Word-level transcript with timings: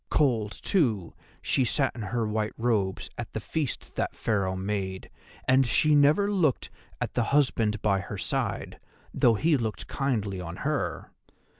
"Cold, 0.09 0.51
too, 0.53 1.13
she 1.43 1.63
sat 1.63 1.91
in 1.93 2.01
her 2.01 2.25
white 2.25 2.53
robes 2.57 3.07
at 3.19 3.33
the 3.33 3.39
feast 3.39 3.95
that 3.97 4.15
Pharaoh 4.15 4.55
made, 4.55 5.11
and 5.47 5.63
she 5.63 5.93
never 5.93 6.27
looked 6.31 6.71
at 6.99 7.13
the 7.13 7.25
husband 7.25 7.79
by 7.83 7.99
her 7.99 8.17
side, 8.17 8.79
though 9.13 9.35
he 9.35 9.55
looked 9.57 9.85
kindly 9.85 10.41
on 10.41 10.55
her. 10.65 11.11